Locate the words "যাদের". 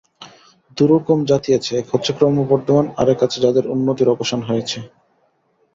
3.45-3.65